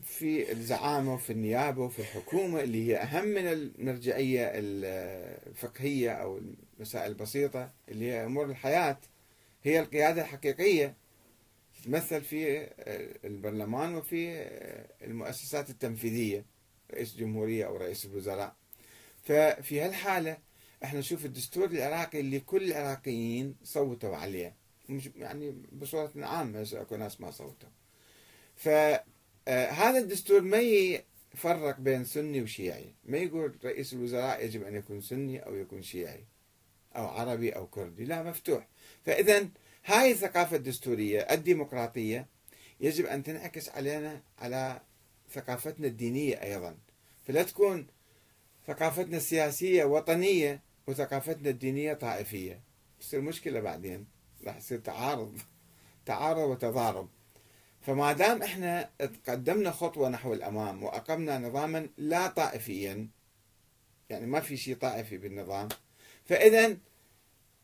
[0.04, 6.42] في الزعامة وفي النيابة وفي الحكومة اللي هي أهم من المرجعية الفقهية أو
[6.78, 9.00] المسائل البسيطة اللي هي أمور الحياة
[9.64, 10.96] هي القيادة الحقيقية.
[11.82, 12.70] تتمثل في
[13.26, 14.30] البرلمان وفي
[15.02, 16.46] المؤسسات التنفيذية
[16.94, 18.56] رئيس الجمهورية أو رئيس الوزراء.
[19.24, 20.38] ففي هالحالة
[20.84, 24.56] إحنا نشوف الدستور العراقي اللي كل العراقيين صوتوا عليه.
[25.16, 27.70] يعني بصورة عامة أكو ناس ما صوتوا.
[29.48, 32.94] فهذا الدستور ما يفرق بين سني وشيعي.
[33.06, 36.26] ما يقول رئيس الوزراء يجب أن يكون سني أو يكون شيعي
[36.96, 38.06] أو عربي أو كردي.
[38.06, 38.68] لا مفتوح.
[39.06, 39.48] فإذا
[39.86, 42.28] هاي الثقافة الدستورية الديمقراطية
[42.80, 44.82] يجب أن تنعكس علينا على
[45.32, 46.78] ثقافتنا الدينية أيضا.
[47.28, 47.88] فلا تكون
[48.68, 52.62] ثقافتنا السياسية وطنية وثقافتنا الدينية طائفية.
[53.00, 54.08] تصير مشكلة بعدين.
[54.46, 55.38] راح يصير تعارض.
[56.06, 57.10] تعارض وتضارب.
[57.88, 63.08] فما دام إحنا تقدمنا خطوة نحو الأمام وأقمنا نظاما لا طائفيا
[64.10, 65.68] يعني ما في شيء طائفي بالنظام
[66.26, 66.78] فإذا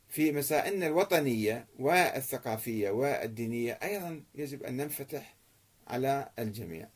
[0.09, 5.35] في مسائلنا الوطنية والثقافية والدينية أيضا يجب أن ننفتح
[5.87, 6.89] على الجميع.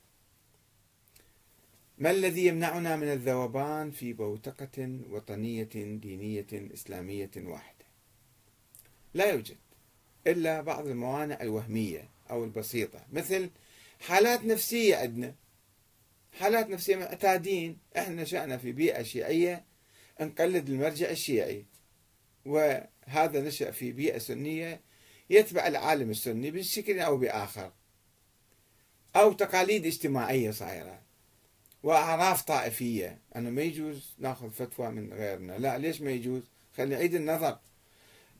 [1.97, 5.69] ما الذي يمنعنا من الذوبان في بوتقة وطنية
[6.01, 7.85] دينية إسلامية واحدة؟
[9.13, 9.57] لا يوجد
[10.27, 12.16] إلا بعض الموانع الوهمية.
[12.31, 13.05] أو البسيطة.
[13.13, 13.49] مثل
[13.99, 15.35] حالات نفسية عندنا.
[16.39, 19.65] حالات نفسية معتادين إحنا نشأنا في بيئة شيعية
[20.21, 21.65] نقلد المرجع الشيعي.
[22.45, 24.81] وهذا نشأ في بيئة سنية
[25.29, 27.71] يتبع العالم السني بشكل أو بآخر.
[29.15, 31.01] أو تقاليد اجتماعية صايرة.
[31.83, 33.19] وأعراف طائفية.
[33.35, 35.57] أنه ما يجوز نأخذ فتوى من غيرنا.
[35.57, 36.43] لا ليش ما يجوز؟
[36.77, 37.57] خلي نعيد النظر.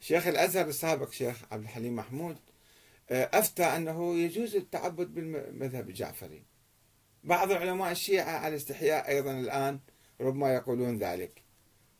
[0.01, 2.37] شيخ الأزهر السابق شيخ عبد الحليم محمود
[3.09, 6.43] أفتى أنه يجوز التعبد بالمذهب الجعفري.
[7.23, 9.79] بعض علماء الشيعة على استحياء أيضا الآن
[10.21, 11.41] ربما يقولون ذلك.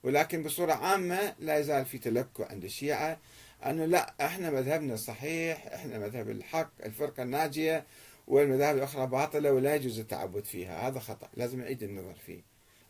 [0.03, 3.19] ولكن بصورة عامة لا يزال في تلكؤ عند الشيعة
[3.65, 7.85] أنه لا إحنا مذهبنا الصحيح إحنا مذهب الحق الفرقة الناجية
[8.27, 10.87] والمذاهب الأخرى باطلة ولا يجوز التعبد فيها.
[10.87, 12.41] هذا خطأ لازم نعيد النظر فيه.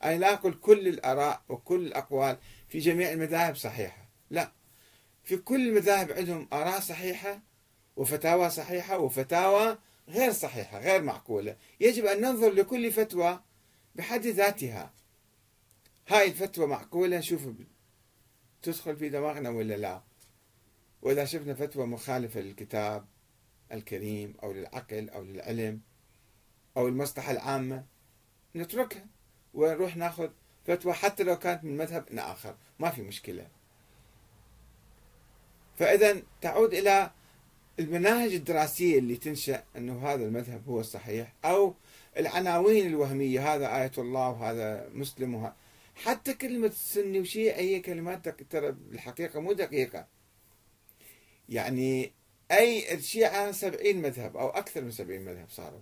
[0.03, 2.37] أنا لا أقول كل الآراء وكل الأقوال
[2.69, 4.51] في جميع المذاهب صحيحة لا.
[5.23, 7.41] في كل المذاهب عندهم آراء صحيحة
[7.97, 9.77] وفتاوى صحيحة وفتاوى
[10.09, 11.55] غير صحيحة غير معقولة.
[11.79, 13.39] يجب أن ننظر لكل فتوى
[13.95, 14.93] بحد ذاتها.
[16.07, 17.47] هاي الفتوى معقولة؟ نشوف
[18.61, 20.01] تدخل في دماغنا ولا لا؟
[21.01, 23.05] وإذا شفنا فتوى مخالفة للكتاب
[23.71, 25.81] الكريم أو للعقل أو للعلم
[26.77, 27.85] أو المصلحة العامة
[28.55, 29.05] نتركها
[29.53, 30.29] ونروح ناخذ
[30.65, 32.55] فتوى حتى لو كانت من مذهب آخر.
[32.79, 33.47] ما في مشكلة.
[35.77, 37.11] فإذا تعود إلى
[37.79, 41.73] المناهج الدراسية اللي تنشأ أنه هذا المذهب هو الصحيح أو
[42.17, 45.55] العناوين الوهمية هذا آية الله وهذا مسلم وهذا
[45.95, 50.07] حتى كلمة سني وشيعي هي كلمات ترى بالحقيقة مو دقيقة.
[51.49, 52.11] يعني
[52.51, 55.81] أي الشيعة سبعين مذهب أو أكثر من سبعين مذهب صاروا.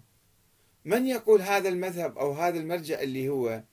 [0.85, 3.63] من يقول هذا المذهب أو هذا المرجع اللي هو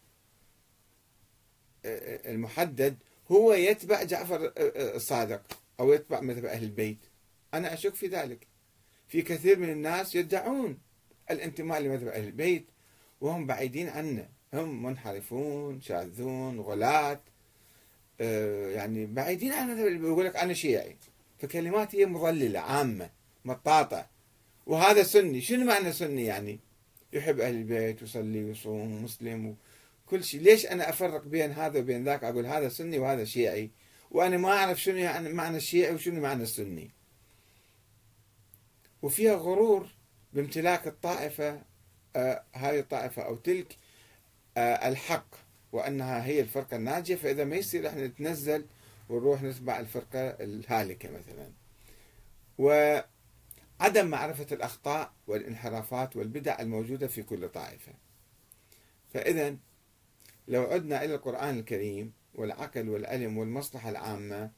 [1.84, 2.96] المحدد
[3.30, 5.42] هو يتبع جعفر الصادق
[5.80, 7.11] أو يتبع مذهب أهل البيت.
[7.54, 8.46] أنا أشك في ذلك.
[9.08, 10.78] في كثير من الناس يدعون
[11.30, 12.66] الانتماء لمذهب أهل البيت
[13.20, 14.28] وهم بعيدين عنه.
[14.54, 17.20] هم منحرفون شاذون غلاة
[18.74, 20.96] يعني بعيدين عن مذهب يقول لك أنا شيعي
[21.38, 23.10] فكلمات هي مضللة عامة
[23.44, 24.06] مطاطة.
[24.66, 25.40] وهذا سني.
[25.40, 26.60] شنو معنى سني يعني؟
[27.12, 29.56] يحب أهل البيت ويصلي ويصوم مسلم
[30.06, 30.40] وكل شيء.
[30.40, 33.70] ليش أنا أفرق بين هذا وبين ذاك؟ أقول هذا سني وهذا شيعي.
[34.10, 36.90] وأنا ما أعرف شنو يعني معنى الشيعي وشنو معنى السني.
[39.02, 39.86] وفيها غرور
[40.32, 41.62] بامتلاك الطائفة
[42.16, 43.76] آه هاي الطائفة أو تلك
[44.56, 45.26] آه الحق
[45.72, 47.16] وأنها هي الفرقة الناجية.
[47.16, 48.66] فإذا ما يصير إحنا نتنزل
[49.08, 51.52] ونروح نتبع الفرقة الهالكة مثلا.
[52.58, 57.92] وعدم معرفة الأخطاء والانحرافات والبدع الموجودة في كل طائفة.
[59.14, 59.56] فإذا
[60.48, 64.50] لو عدنا إلى القرآن الكريم والعقل والعلم والمصلحة العامة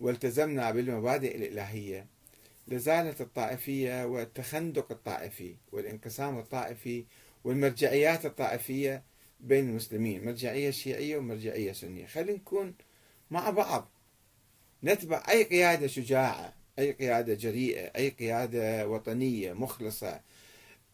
[0.00, 2.06] والتزمنا بالمبادئ الإلهية
[2.70, 7.04] لزالت الطائفية والتخندق الطائفي والانقسام الطائفي
[7.44, 9.02] والمرجعيات الطائفية
[9.40, 12.06] بين المسلمين مرجعية شيعية ومرجعية سنية.
[12.06, 12.74] خلينا نكون
[13.30, 13.88] مع بعض.
[14.84, 20.20] نتبع أي قيادة شجاعة أي قيادة جريئة أي قيادة وطنية مخلصة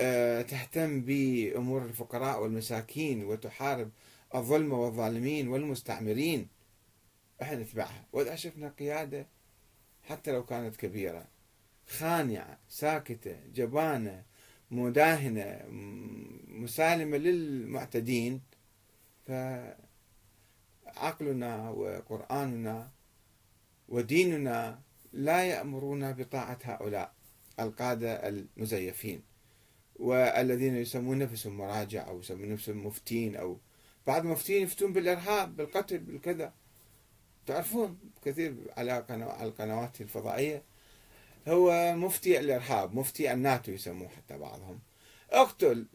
[0.01, 3.91] آه، تهتم بأمور الفقراء والمساكين وتحارب
[4.35, 6.49] الظلم والظالمين والمستعمرين.
[7.43, 8.05] إحنا نتبعها.
[8.13, 9.27] وإذا شفنا قيادة
[10.03, 11.36] حتى لو كانت كبيرة
[11.87, 14.23] خانعة ساكتة جبانة
[14.71, 15.65] مداهنة
[16.49, 18.41] مسالمة للمعتدين.
[20.87, 22.91] فعقلنا وقرآننا
[23.89, 24.81] وديننا
[25.13, 27.13] لا يأمرون بطاعة هؤلاء
[27.61, 29.23] القادة المزيفين
[29.97, 33.59] والذين يسمون نفسهم مراجع أو يسمون نفسهم مفتين أو
[34.07, 36.53] بعض المفتين يفتون بالإرهاب بالقتل بالكذا.
[37.47, 39.05] تعرفون كثير على
[39.43, 40.63] القنوات الفضائية
[41.49, 44.81] هو مفتي الإرهاب مفتي الناتو يسموه حتى بعضهم.
[45.31, 45.87] أقتل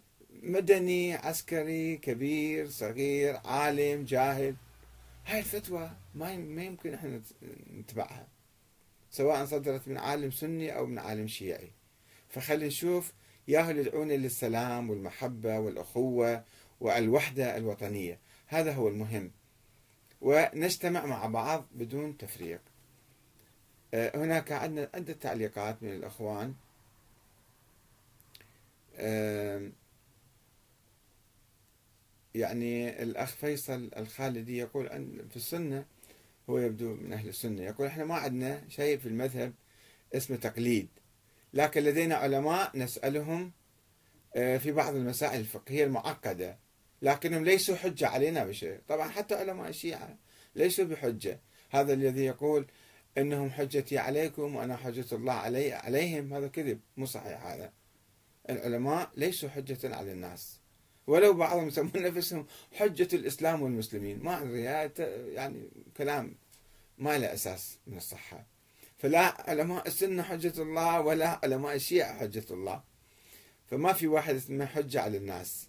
[0.44, 4.56] مدني عسكري كبير صغير عالم جاهل.
[5.26, 7.22] هاي الفتوى ما ما يمكن إحنا
[7.74, 8.28] نتبعها
[9.12, 11.72] سواء صدرت من عالم سني أو من عالم شيعي.
[12.30, 13.14] فخلينا نشوف
[13.48, 16.44] ياهو يدعون للسلام والمحبة والأخوة
[16.80, 18.20] والوحدة الوطنية.
[18.48, 19.32] هذا هو المهم.
[20.22, 22.62] ونجتمع مع بعض بدون تفريق.
[23.94, 26.54] هناك عندنا عدة تعليقات من الأخوان.
[32.36, 35.86] يعني الأخ فيصل الخالدي يقول أن في السنة
[36.50, 37.62] هو يبدو من أهل السنة.
[37.64, 39.54] يقول إحنا ما عندنا شيء في المذهب
[40.16, 40.88] اسمه تقليد
[41.54, 43.52] لكن لدينا علماء نسألهم
[44.36, 46.58] آه، في بعض المسائل الفقهية المعقدة
[47.02, 48.80] لكنهم ليسوا حجة علينا بشيء.
[48.88, 50.18] طبعا حتى علماء الشيعة
[50.56, 51.40] ليسوا بحجة.
[51.70, 52.66] هذا الذي يقول
[53.18, 56.34] إنهم حجتي عليكم وأنا حجة الله علي عليهم.
[56.34, 57.74] هذا كذب مو صحيح هذا.
[58.50, 60.60] العلماء ليسوا حجة على الناس.
[61.08, 64.24] ولو بعضهم يسمون نفسهم حجة الإسلام والمسلمين.
[64.24, 64.62] ما أدري
[65.34, 66.36] يعني كلام
[66.98, 68.46] ما له أساس من الصحة.
[68.98, 72.84] فلا علماء السنة حجة الله ولا علماء الشيعة حجة الله.
[73.66, 75.68] فما في واحد اسمه حجة على الناس.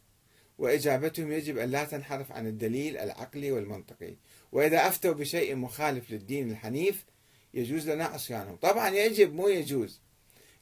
[0.59, 4.17] وإجابتهم يجب أن لا تنحرف عن الدليل العقلي والمنطقي.
[4.53, 7.05] وإذا أفتوا بشيء مخالف للدين الحنيف
[7.55, 10.01] يجوز لنا عصيانهم طبعا يجب مو يجوز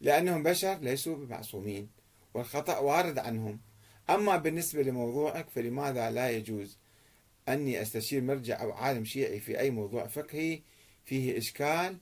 [0.00, 1.88] لأنهم بشر ليسوا بمعصومين
[2.35, 3.61] والخطأ وارد عنهم.
[4.11, 6.79] أما بالنسبة لموضوعك فلماذا لا يجوز
[7.48, 10.62] أني أستشير مرجع أو عالم شيعي في أي موضوع فقهي
[11.05, 11.98] فيه إشكال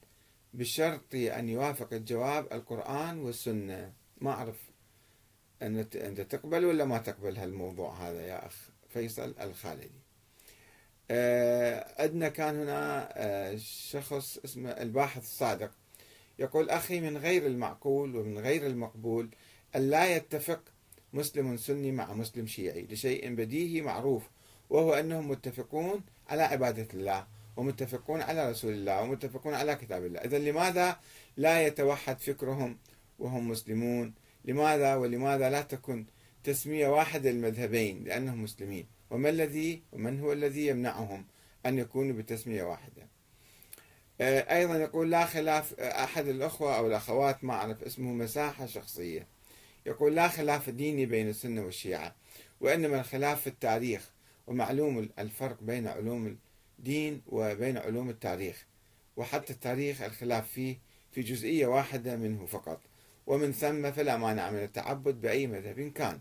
[0.55, 4.71] بشرط أن يوافق الجواب القرآن والسنة؟ ما أعرف
[5.63, 10.08] أنت تقبل ولا ما تقبل هالموضوع هذا يا أخ فيصل الخالدي؟
[11.11, 15.71] عندنا آه، كان هنا آه، شخص اسمه الباحث الصادق.
[16.39, 19.29] يقول أخي من غير المعقول ومن غير المقبول
[19.77, 20.61] أن لا يتفق
[21.13, 24.23] مسلم سني مع مسلم شيعي لشيء بديهي معروف
[24.71, 30.21] وهو أنهم متفقون على عبادة الله ومتفقون على رسول الله ومتفقون على كتاب الله.
[30.21, 31.01] إذا لماذا
[31.37, 32.79] لا يتوحد فكرهم
[33.19, 36.07] وهم مسلمون؟ لماذا ولماذا لا تكون
[36.45, 41.25] تسمية واحدة للمذهبين لأنهم مسلمين؟ وما الذي ومن هو الذي يمنعهم
[41.67, 43.09] أن يكونوا بتسمية واحدة؟
[44.21, 49.27] آه، أيضا يقول لا خلاف آه، أحد الأخوة أو الأخوات ما أعرف اسمه مساحة شخصية.
[49.87, 52.15] يقول لا خلاف ديني بين السنة والشيعة
[52.61, 54.11] وإنما الخلاف في التاريخ
[54.47, 56.39] ومعلوم الفرق بين علوم
[56.79, 58.67] الدين وبين علوم التاريخ.
[59.17, 60.79] وحتى التاريخ الخلاف فيه
[61.13, 62.81] في جزئية واحدة منه فقط.
[63.27, 66.21] ومن ثم فلا مانع من التعبد بأي مذهب كان.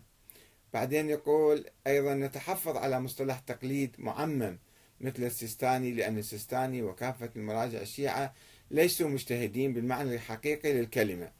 [0.72, 4.58] بعدين يقول أيضا نتحفظ على مصطلح تقليد معمم
[5.00, 8.34] مثل السيستاني لأن السيستاني وكافة المراجع الشيعة
[8.70, 11.32] ليسوا مجتهدين بالمعنى الحقيقي للكلمة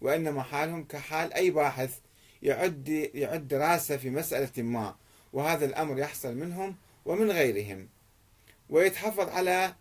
[0.00, 1.98] وإنما حالهم كحال أي باحث
[2.42, 4.96] يعد يعد دراسة في مسألة ما
[5.32, 7.88] وهذا الأمر يحصل منهم ومن غيرهم.
[8.68, 9.74] ويتحفظ على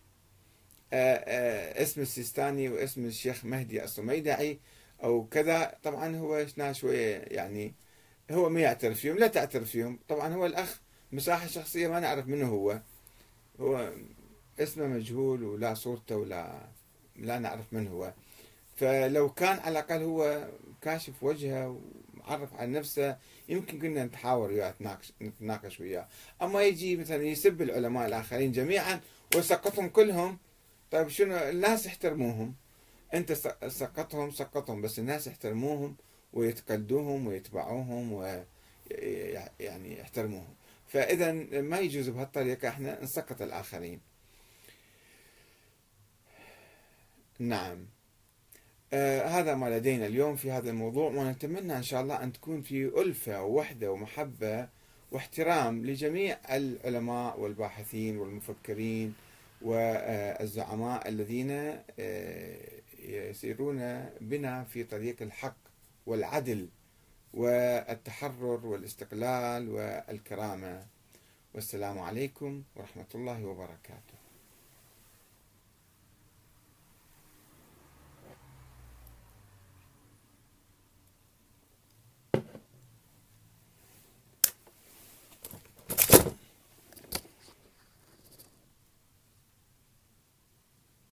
[0.94, 4.60] آه، آه، اسم السيستاني واسم الشيخ مهدي الصميدعي
[5.04, 5.78] أو كذا.
[5.84, 7.74] طبعا هو شوية يعني
[8.32, 10.00] هو ما يعترف فيهم لا تعترف فيهم.
[10.08, 12.82] طبعا هو الأخ مساحة شخصية ما نعرف منه هو.
[13.60, 13.94] هو
[14.60, 16.68] اسمه مجهول ولا صورته ولا
[17.16, 18.14] لا نعرف من هو.
[18.76, 20.48] فلو كان على الأقل هو
[20.82, 21.80] كاشف وجهه
[22.14, 23.18] ومعرف عن نفسه
[23.50, 24.74] يمكن كنا نتحاور وياه
[25.22, 26.08] نتناقش وياه.
[26.42, 29.02] أما يجي مثلا يسب العلماء الآخرين جميعا
[29.36, 30.38] ويسقطهم كلهم
[30.92, 32.56] طيب شنو؟ الناس يحترموهم.
[33.14, 33.32] أنت
[33.68, 35.96] سقطهم سقطهم بس الناس يحترموهم
[36.36, 40.56] ويتقلدوهم ويتبعوهم ويعني يحترموهم.
[40.88, 41.32] فإذا
[41.62, 44.00] ما يجوز بهالطريقة إحنا نسقط الآخرين.
[47.40, 47.86] نعم.
[48.94, 52.86] آه هذا ما لدينا اليوم في هذا الموضوع ونتمنى إن شاء الله أن تكون في
[52.86, 54.68] ألفة ووحدة ومحبة
[55.12, 59.14] واحترام لجميع العلماء والباحثين والمفكرين
[59.62, 61.52] والزعماء الذين
[62.00, 62.58] آه،
[63.00, 65.65] يسيرون بنا في طريق الحق.
[66.06, 66.70] والعدل
[67.34, 70.88] والتحرر والاستقلال والكرامة.
[71.54, 74.25] والسلام عليكم ورحمة الله وبركاته.